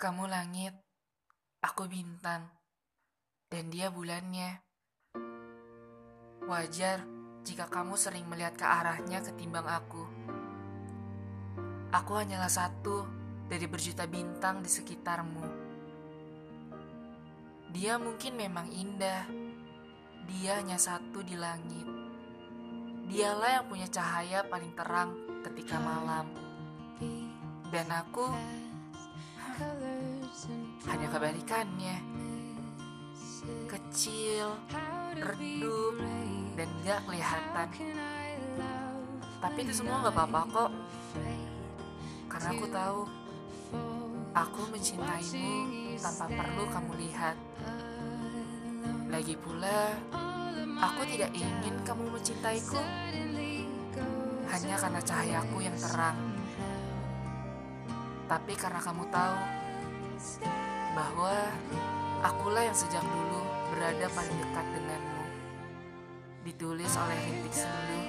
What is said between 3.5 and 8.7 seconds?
dan dia bulannya. Wajar jika kamu sering melihat ke